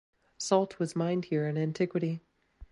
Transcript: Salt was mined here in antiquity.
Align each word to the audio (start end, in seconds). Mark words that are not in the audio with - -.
Salt 0.39 0.79
was 0.79 0.95
mined 0.95 1.25
here 1.25 1.47
in 1.47 1.59
antiquity. 1.59 2.23